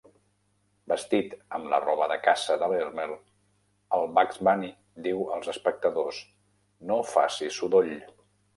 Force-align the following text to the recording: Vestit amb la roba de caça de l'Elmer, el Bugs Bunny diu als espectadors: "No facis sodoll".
Vestit 0.91 1.35
amb 1.57 1.67
la 1.73 1.79
roba 1.83 2.07
de 2.11 2.17
caça 2.27 2.55
de 2.63 2.69
l'Elmer, 2.71 3.05
el 3.99 4.07
Bugs 4.17 4.41
Bunny 4.49 4.73
diu 5.09 5.23
als 5.37 5.53
espectadors: 5.55 6.25
"No 6.93 7.01
facis 7.15 7.61
sodoll". 7.63 7.97